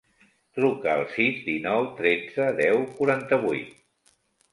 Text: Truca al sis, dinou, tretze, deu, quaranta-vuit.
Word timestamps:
Truca 0.59 0.93
al 0.93 1.03
sis, 1.15 1.35
dinou, 1.49 1.85
tretze, 1.99 2.47
deu, 2.61 2.81
quaranta-vuit. 2.97 3.77